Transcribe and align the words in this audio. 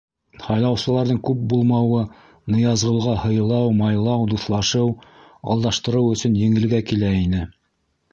Һайлаусыларҙың 0.43 1.17
күп 1.27 1.41
булмауы 1.51 1.99
Ныязғолға 2.53 3.13
һыйлау, 3.25 3.67
майлау, 3.81 4.25
дуҫлашыу, 4.31 4.89
алдаштырыу 5.57 6.09
өсөн 6.15 6.39
еңелгә 6.45 6.81
килә 6.93 7.13
ине. 7.19 7.45